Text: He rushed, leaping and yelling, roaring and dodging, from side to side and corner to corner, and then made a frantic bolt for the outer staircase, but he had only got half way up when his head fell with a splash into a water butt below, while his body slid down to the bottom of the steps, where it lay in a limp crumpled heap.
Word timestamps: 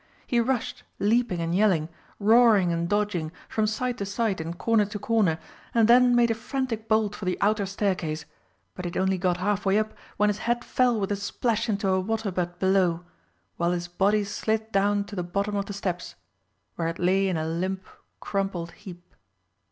He 0.25 0.39
rushed, 0.39 0.81
leaping 0.97 1.41
and 1.41 1.53
yelling, 1.53 1.87
roaring 2.17 2.71
and 2.73 2.89
dodging, 2.89 3.31
from 3.47 3.67
side 3.67 3.99
to 3.99 4.05
side 4.07 4.41
and 4.41 4.57
corner 4.57 4.85
to 4.85 4.97
corner, 4.97 5.37
and 5.75 5.87
then 5.87 6.15
made 6.15 6.31
a 6.31 6.33
frantic 6.33 6.87
bolt 6.87 7.13
for 7.15 7.25
the 7.25 7.37
outer 7.39 7.67
staircase, 7.67 8.25
but 8.73 8.83
he 8.85 8.89
had 8.89 8.97
only 8.97 9.19
got 9.19 9.37
half 9.37 9.63
way 9.63 9.77
up 9.77 9.93
when 10.17 10.29
his 10.29 10.39
head 10.39 10.65
fell 10.65 10.99
with 10.99 11.11
a 11.11 11.15
splash 11.15 11.69
into 11.69 11.87
a 11.87 11.99
water 12.01 12.31
butt 12.31 12.57
below, 12.59 13.05
while 13.57 13.73
his 13.73 13.87
body 13.87 14.23
slid 14.23 14.71
down 14.71 15.03
to 15.03 15.15
the 15.15 15.21
bottom 15.21 15.55
of 15.55 15.67
the 15.67 15.71
steps, 15.73 16.15
where 16.77 16.87
it 16.87 16.97
lay 16.97 17.27
in 17.27 17.37
a 17.37 17.45
limp 17.47 17.85
crumpled 18.19 18.71
heap. 18.71 19.13